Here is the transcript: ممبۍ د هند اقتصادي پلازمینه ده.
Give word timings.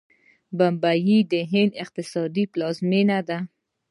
ممبۍ 0.57 1.03
د 1.31 1.33
هند 1.51 1.71
اقتصادي 1.83 2.43
پلازمینه 2.53 3.19
ده. 3.27 3.37